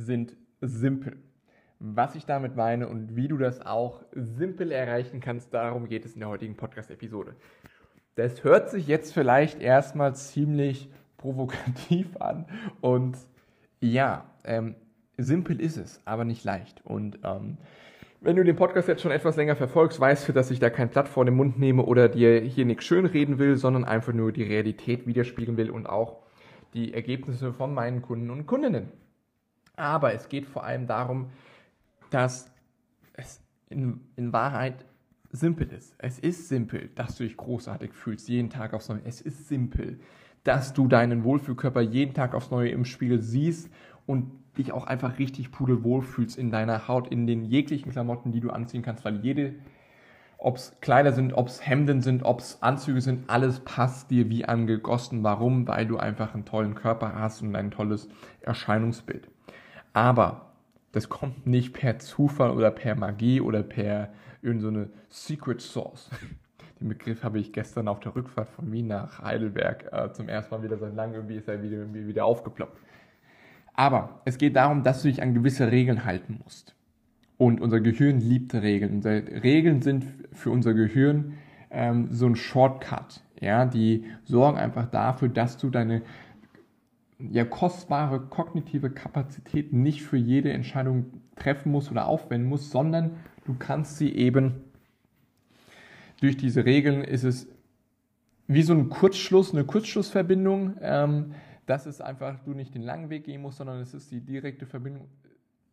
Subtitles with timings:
[0.00, 1.16] sind simpel.
[1.78, 6.14] Was ich damit meine und wie du das auch simpel erreichen kannst, darum geht es
[6.14, 7.34] in der heutigen Podcast-Episode.
[8.16, 12.46] Das hört sich jetzt vielleicht erstmal ziemlich provokativ an
[12.80, 13.16] und
[13.80, 14.74] ja, ähm,
[15.16, 16.84] simpel ist es, aber nicht leicht.
[16.84, 17.56] Und ähm,
[18.20, 20.90] wenn du den Podcast jetzt schon etwas länger verfolgst, weißt du, dass ich da kein
[20.90, 24.42] Blatt vor den Mund nehme oder dir hier nichts schönreden will, sondern einfach nur die
[24.42, 26.18] Realität widerspiegeln will und auch
[26.74, 28.88] die Ergebnisse von meinen Kunden und Kundinnen.
[29.80, 31.30] Aber es geht vor allem darum,
[32.10, 32.50] dass
[33.14, 34.84] es in, in Wahrheit
[35.32, 35.94] simpel ist.
[35.96, 39.00] Es ist simpel, dass du dich großartig fühlst, jeden Tag aufs Neue.
[39.06, 39.98] Es ist simpel,
[40.44, 43.70] dass du deinen Wohlfühlkörper jeden Tag aufs Neue im Spiegel siehst
[44.06, 48.40] und dich auch einfach richtig pudelwohl fühlst in deiner Haut, in den jeglichen Klamotten, die
[48.40, 49.54] du anziehen kannst, weil jede,
[50.36, 54.28] ob es Kleider sind, ob es Hemden sind, ob es Anzüge sind, alles passt dir
[54.28, 55.22] wie angegossen.
[55.22, 55.66] Warum?
[55.66, 58.08] Weil du einfach einen tollen Körper hast und ein tolles
[58.42, 59.28] Erscheinungsbild.
[59.92, 60.52] Aber
[60.92, 64.10] das kommt nicht per Zufall oder per Magie oder per
[64.42, 66.10] irgendeine Secret Source.
[66.80, 70.54] Den Begriff habe ich gestern auf der Rückfahrt von Wien nach Heidelberg äh, zum ersten
[70.54, 72.78] Mal wieder seit langem irgendwie ist er wieder, irgendwie wieder aufgeploppt.
[73.74, 76.74] Aber es geht darum, dass du dich an gewisse Regeln halten musst.
[77.36, 78.96] Und unser Gehirn liebt Regeln.
[78.96, 81.34] Unsere Regeln sind für unser Gehirn
[81.70, 83.22] ähm, so ein Shortcut.
[83.40, 86.02] Ja, die sorgen einfach dafür, dass du deine
[87.30, 91.06] ja, kostbare kognitive Kapazität nicht für jede Entscheidung
[91.36, 94.64] treffen musst oder aufwenden musst, sondern du kannst sie eben
[96.20, 97.48] durch diese Regeln ist es
[98.46, 100.76] wie so ein Kurzschluss, eine Kurzschlussverbindung.
[100.80, 101.34] Ähm,
[101.70, 104.66] dass es einfach du nicht den langen Weg gehen musst, sondern es ist die direkte
[104.66, 105.06] Verbindung.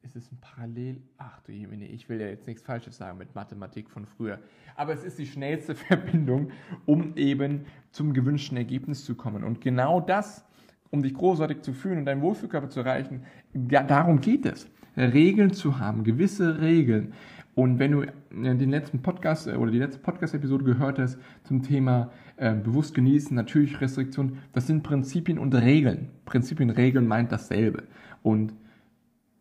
[0.03, 1.01] Es ist ein Parallel.
[1.17, 4.37] Ach du Jemine, ich will ja jetzt nichts Falsches sagen mit Mathematik von früher.
[4.75, 6.51] Aber es ist die schnellste Verbindung,
[6.85, 9.43] um eben zum gewünschten Ergebnis zu kommen.
[9.43, 10.45] Und genau das,
[10.89, 13.21] um dich großartig zu fühlen und deinen Wohlfühlkörper zu erreichen,
[13.69, 14.69] ja, darum geht es.
[14.95, 17.13] Regeln zu haben, gewisse Regeln.
[17.57, 22.11] Und wenn du den letzten Podcast äh, oder die letzte Podcast-Episode gehört hast zum Thema
[22.35, 26.09] äh, bewusst genießen, natürlich Restriktion, das sind Prinzipien und Regeln.
[26.25, 27.83] Prinzipien, Regeln meint dasselbe.
[28.21, 28.53] Und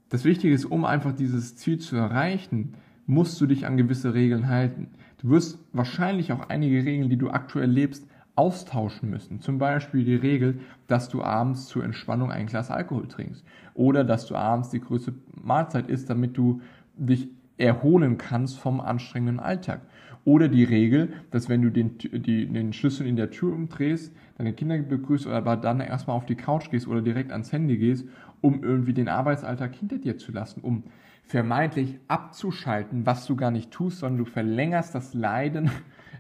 [0.09, 2.75] das Wichtige ist, um einfach dieses Ziel zu erreichen,
[3.07, 4.89] musst du dich an gewisse Regeln halten.
[5.19, 9.41] Du wirst wahrscheinlich auch einige Regeln, die du aktuell lebst, austauschen müssen.
[9.41, 13.45] Zum Beispiel die Regel, dass du abends zur Entspannung ein Glas Alkohol trinkst.
[13.75, 16.61] Oder dass du abends die größte Mahlzeit isst, damit du
[16.97, 19.81] dich erholen kannst vom anstrengenden Alltag.
[20.25, 24.53] Oder die Regel, dass wenn du den, die, den Schlüssel in der Tür umdrehst, deine
[24.53, 28.07] Kinder begrüßt, aber dann erstmal auf die Couch gehst oder direkt ans Handy gehst,
[28.41, 30.83] um irgendwie den Arbeitsalltag hinter dir zu lassen, um
[31.25, 35.71] vermeintlich abzuschalten, was du gar nicht tust, sondern du verlängerst das Leiden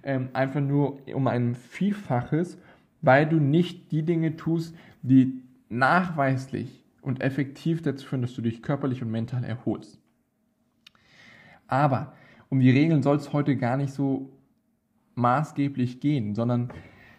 [0.07, 2.59] ähm, einfach nur um ein Vielfaches,
[3.03, 8.63] weil du nicht die Dinge tust, die nachweislich und effektiv dazu führen, dass du dich
[8.63, 10.01] körperlich und mental erholst.
[11.67, 12.15] Aber
[12.49, 14.31] um die Regeln soll es heute gar nicht so
[15.17, 16.71] maßgeblich gehen, sondern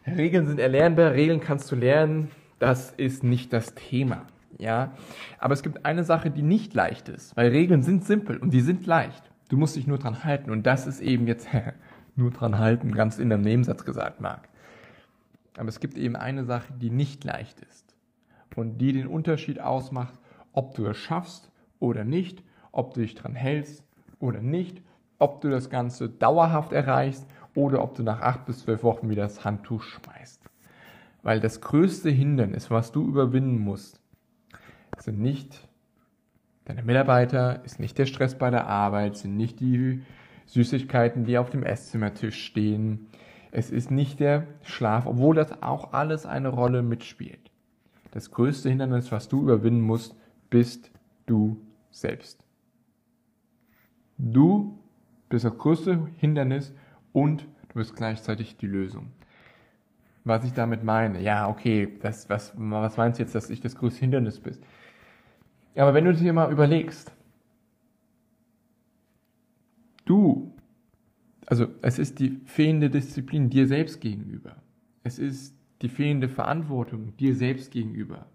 [0.05, 4.25] Regeln sind erlernbar, Regeln kannst du lernen, das ist nicht das Thema.
[4.59, 4.93] Ja,
[5.37, 8.61] aber es gibt eine Sache, die nicht leicht ist, weil Regeln sind simpel und die
[8.61, 9.29] sind leicht.
[9.49, 11.49] Du musst dich nur dran halten und das ist eben jetzt
[12.17, 14.49] nur dran halten, ganz in einem Nebensatz gesagt, Marc.
[15.57, 17.95] Aber es gibt eben eine Sache, die nicht leicht ist
[18.55, 20.19] und die den Unterschied ausmacht,
[20.51, 23.83] ob du es schaffst oder nicht, ob du dich dran hältst
[24.19, 24.81] oder nicht,
[25.19, 29.23] ob du das Ganze dauerhaft erreichst oder ob du nach acht bis zwölf Wochen wieder
[29.23, 30.41] das Handtuch schmeißt.
[31.23, 33.99] Weil das größte Hindernis, was du überwinden musst,
[34.97, 35.67] sind nicht
[36.65, 40.01] deine Mitarbeiter, ist nicht der Stress bei der Arbeit, sind nicht die
[40.47, 43.07] Süßigkeiten, die auf dem Esszimmertisch stehen.
[43.51, 47.51] Es ist nicht der Schlaf, obwohl das auch alles eine Rolle mitspielt.
[48.11, 50.15] Das größte Hindernis, was du überwinden musst,
[50.49, 50.91] bist
[51.25, 51.57] du
[51.91, 52.43] selbst.
[54.17, 54.79] Du
[55.29, 56.73] bist das größte Hindernis
[57.11, 59.11] und du bist gleichzeitig die Lösung.
[60.23, 63.75] Was ich damit meine, ja, okay, das, was, was meinst du jetzt, dass ich das
[63.75, 64.41] größte Hindernis?
[65.75, 67.11] Ja, aber wenn du dir mal überlegst,
[70.09, 70.53] du,
[71.45, 74.57] also es ist die fehlende Disziplin dir selbst gegenüber.
[75.03, 78.25] Es ist die fehlende Verantwortung dir selbst gegenüber.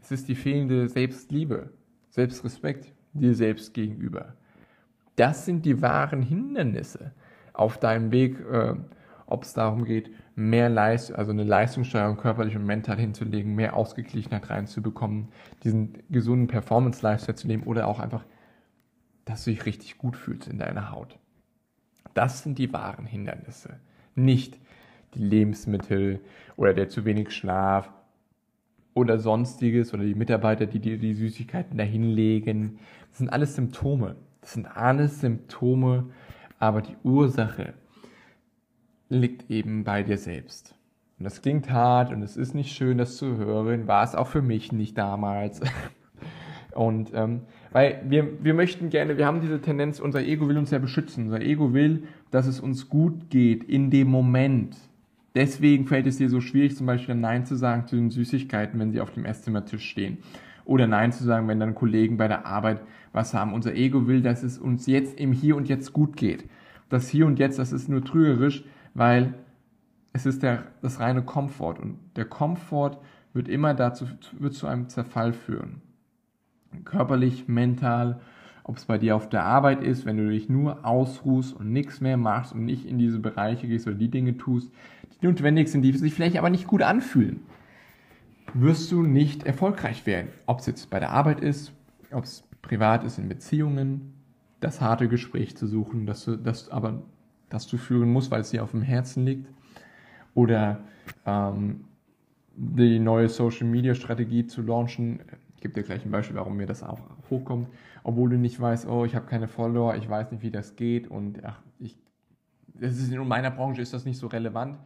[0.00, 1.70] Es ist die fehlende Selbstliebe.
[2.10, 4.34] Selbstrespekt dir selbst gegenüber.
[5.16, 7.12] Das sind die wahren Hindernisse
[7.52, 8.74] auf deinem Weg, äh,
[9.26, 14.50] ob es darum geht, mehr Leistung, also eine Leistungssteuerung körperlich und mental hinzulegen, mehr Ausgeglichenheit
[14.50, 15.28] reinzubekommen,
[15.62, 18.24] diesen gesunden Performance-Lifestyle zu leben oder auch einfach,
[19.24, 21.19] dass du dich richtig gut fühlst in deiner Haut.
[22.14, 23.80] Das sind die wahren Hindernisse.
[24.14, 24.58] Nicht
[25.14, 26.20] die Lebensmittel
[26.56, 27.90] oder der zu wenig Schlaf
[28.94, 32.78] oder sonstiges oder die Mitarbeiter, die dir die Süßigkeiten dahinlegen.
[33.10, 34.16] Das sind alles Symptome.
[34.40, 36.10] Das sind alles Symptome,
[36.58, 37.74] aber die Ursache
[39.08, 40.74] liegt eben bei dir selbst.
[41.18, 43.86] Und das klingt hart und es ist nicht schön, das zu hören.
[43.86, 45.60] War es auch für mich nicht damals.
[46.72, 50.70] Und ähm, weil wir, wir möchten gerne, wir haben diese Tendenz, unser Ego will uns
[50.70, 51.24] ja beschützen.
[51.24, 54.76] Unser Ego will, dass es uns gut geht in dem Moment.
[55.34, 58.90] Deswegen fällt es dir so schwierig, zum Beispiel Nein zu sagen zu den Süßigkeiten, wenn
[58.90, 60.18] sie auf dem Esszimmertisch stehen.
[60.64, 62.80] Oder Nein zu sagen, wenn dann Kollegen bei der Arbeit
[63.12, 63.54] was haben.
[63.54, 66.44] Unser Ego will, dass es uns jetzt im Hier und Jetzt gut geht.
[66.88, 68.64] Das Hier und Jetzt, das ist nur trügerisch,
[68.94, 69.34] weil
[70.12, 71.78] es ist der, das reine Komfort.
[71.80, 72.98] Und der Komfort
[73.32, 75.82] wird immer dazu, wird zu einem Zerfall führen.
[76.84, 78.20] Körperlich, mental,
[78.64, 82.00] ob es bei dir auf der Arbeit ist, wenn du dich nur ausruhst und nichts
[82.00, 84.70] mehr machst und nicht in diese Bereiche gehst oder die Dinge tust,
[85.20, 87.40] die notwendig sind, die sich vielleicht aber nicht gut anfühlen,
[88.54, 90.28] wirst du nicht erfolgreich werden.
[90.46, 91.72] Ob es jetzt bei der Arbeit ist,
[92.12, 94.14] ob es privat ist in Beziehungen,
[94.60, 97.02] das harte Gespräch zu suchen, das du, das aber
[97.48, 99.46] das du führen musst, weil es dir auf dem Herzen liegt,
[100.34, 100.80] oder
[101.26, 101.84] ähm,
[102.54, 105.20] die neue Social Media Strategie zu launchen.
[105.60, 107.68] Ich gebe dir gleich ein Beispiel, warum mir das auch hochkommt,
[108.02, 111.06] obwohl du nicht weißt, oh, ich habe keine Follower, ich weiß nicht, wie das geht
[111.06, 111.98] und ach, ich,
[112.68, 114.78] das ist in meiner Branche ist das nicht so relevant.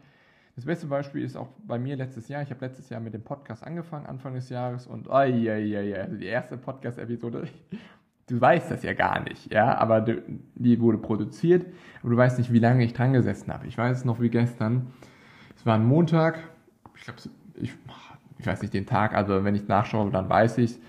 [0.57, 2.41] Das beste Beispiel ist auch bei mir letztes Jahr.
[2.41, 5.79] Ich habe letztes Jahr mit dem Podcast angefangen, Anfang des Jahres und oh, ja, ja,
[5.79, 7.47] ja, also die erste Podcast-Episode,
[8.27, 11.65] du weißt das ja gar nicht, ja, aber die wurde produziert,
[12.01, 13.65] aber du weißt nicht, wie lange ich dran gesessen habe.
[13.65, 14.87] Ich weiß es noch wie gestern.
[15.55, 16.39] Es war ein Montag,
[16.97, 17.21] ich glaube,
[17.61, 17.73] ich,
[18.37, 20.79] ich weiß nicht den Tag, also wenn ich nachschaue, dann weiß ich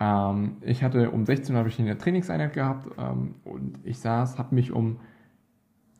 [0.00, 4.38] ähm, ich hatte um 16 Uhr habe ich eine Trainingseinheit gehabt ähm, und ich saß,
[4.38, 5.00] habe mich um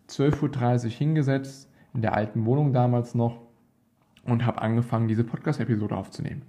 [0.09, 3.41] 12.30 Uhr hingesetzt, in der alten Wohnung damals noch,
[4.25, 6.43] und habe angefangen, diese Podcast-Episode aufzunehmen.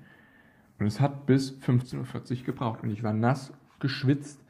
[0.80, 4.44] Und es hat bis 15.40 Uhr gebraucht und ich war nass geschwitzt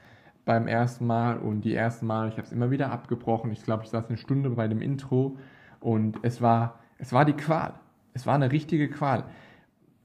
[0.45, 3.51] beim ersten Mal und die ersten Mal, ich habe es immer wieder abgebrochen.
[3.51, 5.37] Ich glaube, ich saß eine Stunde bei dem Intro
[5.79, 7.73] und es war, es war die Qual.
[8.13, 9.25] Es war eine richtige Qual.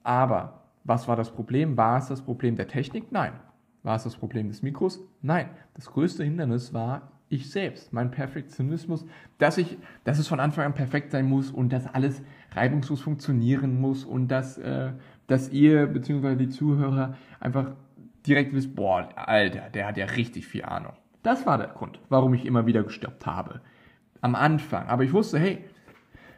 [0.05, 1.77] Aber was war das Problem?
[1.77, 3.11] War es das Problem der Technik?
[3.11, 3.33] Nein.
[3.81, 4.99] War es das Problem des Mikros?
[5.21, 5.49] Nein.
[5.73, 9.03] Das größte Hindernis war ich selbst, mein Perfektionismus,
[9.39, 12.21] dass ich, dass es von Anfang an perfekt sein muss und dass alles
[12.51, 14.91] reibungslos funktionieren muss und dass, äh,
[15.25, 16.35] dass ihr bzw.
[16.35, 17.71] die Zuhörer einfach
[18.27, 20.93] direkt wisst, boah, Alter, der hat ja richtig viel Ahnung.
[21.23, 23.61] Das war der Grund, warum ich immer wieder gestoppt habe.
[24.21, 24.87] Am Anfang.
[24.87, 25.65] Aber ich wusste, hey,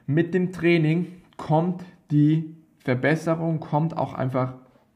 [0.06, 2.57] mit dem Training kommt die
[2.88, 4.54] Verbesserung, kommt auch einfach,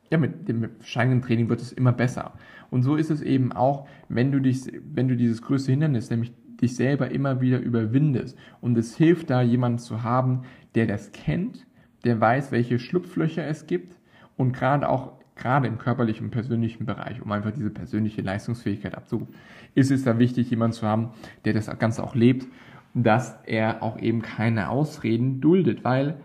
[0.09, 2.31] ja, mit dem steigenden Training wird es immer besser.
[2.69, 4.61] Und so ist es eben auch, wenn du dich,
[4.93, 8.37] wenn du dieses größte Hindernis, nämlich dich selber immer wieder überwindest.
[8.61, 10.43] Und es hilft da, jemanden zu haben,
[10.73, 11.67] der das kennt,
[12.05, 13.99] der weiß, welche Schlupflöcher es gibt
[14.37, 19.35] und gerade auch gerade im körperlichen und persönlichen Bereich, um einfach diese persönliche Leistungsfähigkeit abzurufen,
[19.75, 21.09] ist es da wichtig, jemanden zu haben,
[21.43, 22.47] der das Ganze auch lebt,
[22.93, 26.21] dass er auch eben keine Ausreden duldet, weil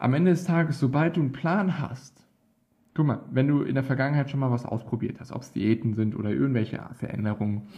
[0.00, 2.24] am Ende des Tages, sobald du einen Plan hast,
[2.94, 5.94] guck mal, wenn du in der Vergangenheit schon mal was ausprobiert hast, ob es Diäten
[5.94, 7.68] sind oder irgendwelche Veränderungen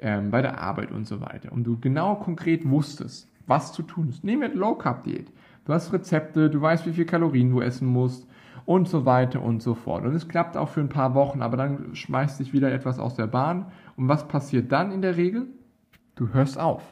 [0.00, 4.08] ähm, bei der Arbeit und so weiter, und du genau konkret wusstest, was zu tun
[4.08, 5.32] ist, nehmen wir Low Carb Diät.
[5.64, 8.28] Du hast Rezepte, du weißt, wie viel Kalorien du essen musst,
[8.68, 10.04] und so weiter und so fort.
[10.04, 13.14] Und es klappt auch für ein paar Wochen, aber dann schmeißt sich wieder etwas aus
[13.14, 13.64] der Bahn.
[13.96, 15.46] Und was passiert dann in der Regel?
[16.16, 16.82] Du hörst auf.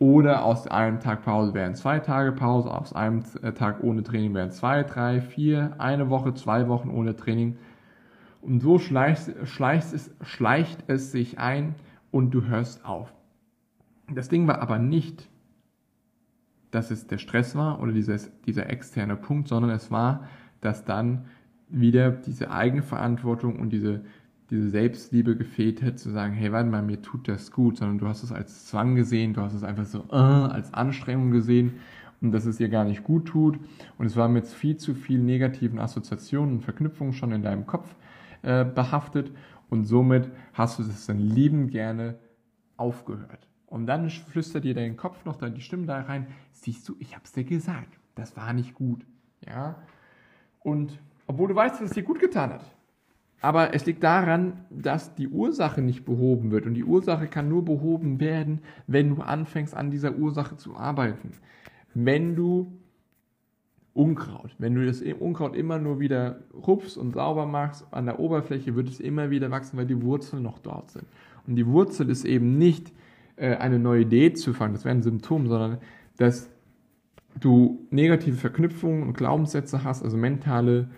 [0.00, 4.32] Oder aus einem Tag Pause werden zwei Tage Pause, aus einem äh, Tag ohne Training
[4.32, 7.58] werden zwei, drei, vier, eine Woche, zwei Wochen ohne Training.
[8.40, 11.74] Und so schleicht, schleicht, es, schleicht es sich ein
[12.10, 13.12] und du hörst auf.
[14.10, 15.28] Das Ding war aber nicht,
[16.70, 20.24] dass es der Stress war oder dieses, dieser externe Punkt, sondern es war,
[20.62, 21.26] dass dann
[21.68, 24.00] wieder diese Eigenverantwortung und diese,
[24.50, 28.08] diese Selbstliebe gefehlt hätte, zu sagen, hey, warte mal, mir tut das gut, sondern du
[28.08, 31.74] hast es als Zwang gesehen, du hast es einfach so äh, als Anstrengung gesehen
[32.20, 33.58] und dass es dir gar nicht gut tut.
[33.96, 37.94] Und es war mit viel zu vielen negativen Assoziationen und Verknüpfungen schon in deinem Kopf
[38.42, 39.30] äh, behaftet
[39.68, 42.18] und somit hast du es dann lieben gerne
[42.76, 43.46] aufgehört.
[43.66, 47.14] Und dann flüstert dir dein Kopf noch dann die Stimme da rein, siehst du, ich
[47.14, 49.06] hab's dir gesagt, das war nicht gut.
[49.46, 49.76] Ja,
[50.58, 52.64] und obwohl du weißt, dass es dir gut getan hat,
[53.40, 56.66] Aber es liegt daran, dass die Ursache nicht behoben wird.
[56.66, 61.32] Und die Ursache kann nur behoben werden, wenn du anfängst, an dieser Ursache zu arbeiten.
[61.94, 62.70] Wenn du
[63.92, 68.76] Unkraut, wenn du das Unkraut immer nur wieder rupfst und sauber machst, an der Oberfläche
[68.76, 71.06] wird es immer wieder wachsen, weil die Wurzeln noch dort sind.
[71.46, 72.92] Und die Wurzel ist eben nicht
[73.36, 75.78] äh, eine neue Idee zu fangen, das wäre ein Symptom, sondern
[76.18, 76.48] dass
[77.40, 80.88] du negative Verknüpfungen und Glaubenssätze hast, also mentale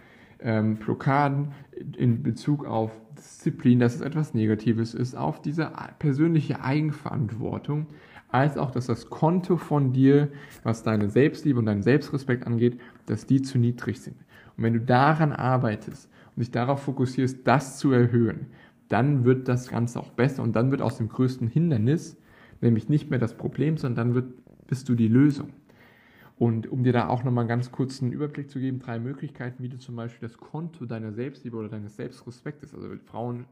[0.43, 1.53] ähm, Blockaden
[1.97, 7.87] in Bezug auf Disziplin, dass es etwas Negatives ist, auf diese persönliche Eigenverantwortung,
[8.29, 10.29] als auch, dass das Konto von dir,
[10.63, 14.17] was deine Selbstliebe und deinen Selbstrespekt angeht, dass die zu niedrig sind.
[14.57, 18.47] Und wenn du daran arbeitest und dich darauf fokussierst, das zu erhöhen,
[18.89, 22.17] dann wird das Ganze auch besser und dann wird aus dem größten Hindernis,
[22.61, 25.51] nämlich nicht mehr das Problem, sondern dann wird, bist du die Lösung.
[26.43, 29.69] Und um dir da auch nochmal einen ganz kurzen Überblick zu geben, drei Möglichkeiten, wie
[29.69, 33.45] du zum Beispiel das Konto deiner Selbstliebe oder deines Selbstrespektes, also Frauen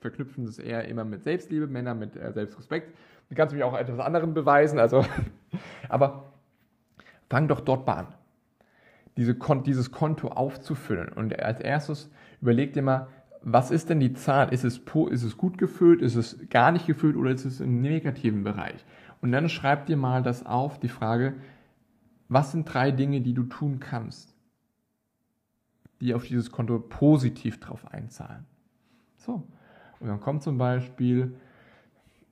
[0.00, 2.96] verknüpfen das eher immer mit Selbstliebe, Männer mit äh, Selbstrespekt.
[3.28, 5.06] Du kannst mich auch etwas anderem beweisen, also,
[5.88, 6.32] aber
[7.30, 8.06] fang doch dort mal an,
[9.16, 11.12] diese, dieses Konto aufzufüllen.
[11.12, 13.06] Und als erstes überleg dir mal,
[13.40, 14.52] was ist denn die Zahl?
[14.52, 14.80] Ist es,
[15.10, 16.02] ist es gut gefüllt?
[16.02, 18.84] Ist es gar nicht gefüllt oder ist es im negativen Bereich?
[19.20, 21.34] Und dann schreib dir mal das auf, die Frage,
[22.28, 24.34] was sind drei Dinge, die du tun kannst,
[26.00, 28.44] die auf dieses Konto positiv drauf einzahlen?
[29.16, 29.42] So.
[30.00, 31.34] Und dann kommt zum Beispiel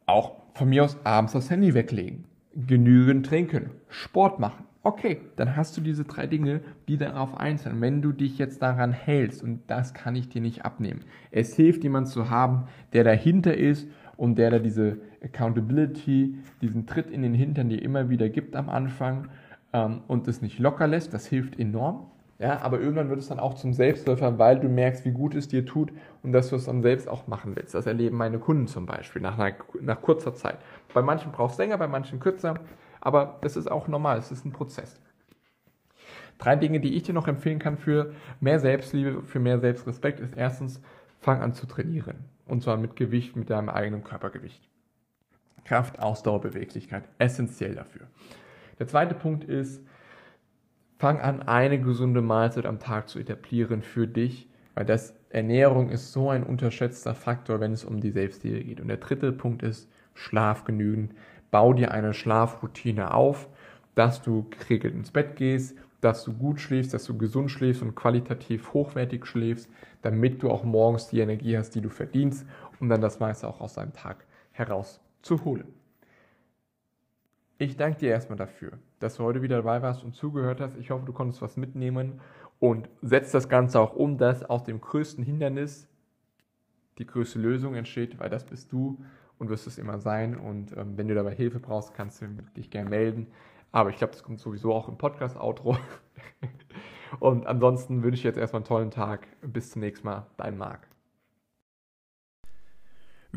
[0.07, 2.25] auch von mir aus abends das Handy weglegen,
[2.55, 4.65] genügend trinken, Sport machen.
[4.83, 7.81] Okay, dann hast du diese drei Dinge, die darauf einzahlen.
[7.81, 11.01] Wenn du dich jetzt daran hältst, und das kann ich dir nicht abnehmen,
[11.33, 17.11] es hilft, jemanden zu haben, der dahinter ist und der da diese Accountability, diesen Tritt
[17.11, 19.29] in den Hintern dir immer wieder gibt am Anfang
[19.77, 22.11] ähm, und es nicht locker lässt, das hilft enorm.
[22.39, 25.49] Ja, aber irgendwann wird es dann auch zum Selbstläufer, weil du merkst, wie gut es
[25.49, 25.91] dir tut
[26.23, 27.75] und dass du es dann selbst auch machen willst.
[27.75, 30.59] Das erleben meine Kunden zum Beispiel nach, einer, nach kurzer Zeit.
[30.93, 32.61] Bei manchen braucht es länger, bei manchen kürzer,
[33.01, 35.01] aber das ist auch normal, es ist ein Prozess.
[36.39, 40.37] Drei Dinge, die ich dir noch empfehlen kann für mehr Selbstliebe, für mehr Selbstrespekt, ist
[40.37, 40.83] erstens,
[41.21, 42.19] fang an zu trainieren.
[42.47, 44.69] Und zwar mit Gewicht, mit deinem eigenen Körpergewicht.
[45.65, 48.07] Kraft, Ausdauer, Beweglichkeit, essentiell dafür.
[48.79, 49.83] Der zweite Punkt ist,
[50.99, 56.13] fang an, eine gesunde Mahlzeit am Tag zu etablieren für dich, weil das Ernährung ist
[56.13, 58.81] so ein unterschätzter Faktor, wenn es um die Selbstliebe geht.
[58.81, 61.15] Und der dritte Punkt ist, schlaf genügend.
[61.51, 63.49] Bau dir eine Schlafroutine auf,
[63.95, 67.95] dass du geregelt ins Bett gehst, dass du gut schläfst, dass du gesund schläfst und
[67.95, 69.71] qualitativ hochwertig schläfst,
[70.03, 72.47] damit du auch morgens die Energie hast, die du verdienst,
[72.81, 75.67] um dann das meiste auch aus deinem Tag herauszuholen.
[77.59, 80.77] Ich danke dir erstmal dafür, dass du heute wieder dabei warst und zugehört hast.
[80.77, 82.21] Ich hoffe, du konntest was mitnehmen
[82.59, 85.89] und setzt das Ganze auch um, dass aus dem größten Hindernis
[86.99, 89.03] die größte Lösung entsteht, weil das bist du
[89.39, 90.37] und wirst es immer sein.
[90.37, 93.29] Und ähm, wenn du dabei Hilfe brauchst, kannst du dich gerne melden.
[93.73, 95.79] Aber ich glaube, das kommt sowieso auch im Podcast-Outro.
[97.21, 99.27] und ansonsten wünsche ich jetzt erstmal einen tollen Tag.
[99.43, 100.27] Bis zum nächsten Mal.
[100.37, 100.87] Dein Marc.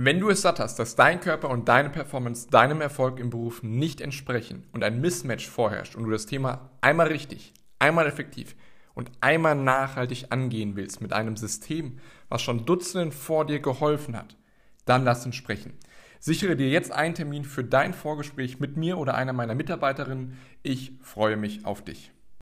[0.01, 3.63] Wenn du es satt hast, dass dein Körper und deine Performance deinem Erfolg im Beruf
[3.63, 8.55] nicht entsprechen und ein Mismatch vorherrscht und du das Thema einmal richtig, einmal effektiv
[8.93, 14.37] und einmal nachhaltig angehen willst mit einem System, was schon Dutzenden vor dir geholfen hat,
[14.85, 15.73] dann lass uns sprechen.
[16.21, 20.37] Sichere dir jetzt einen Termin für dein Vorgespräch mit mir oder einer meiner Mitarbeiterinnen.
[20.63, 22.13] Ich freue mich auf dich.